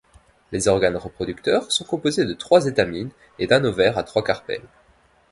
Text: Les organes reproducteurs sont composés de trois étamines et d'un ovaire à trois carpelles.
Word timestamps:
Les 0.51 0.67
organes 0.67 0.95
reproducteurs 0.95 1.71
sont 1.71 1.83
composés 1.85 2.25
de 2.25 2.33
trois 2.33 2.65
étamines 2.65 3.11
et 3.37 3.45
d'un 3.45 3.63
ovaire 3.63 3.99
à 3.99 4.03
trois 4.03 4.23
carpelles. 4.23 4.67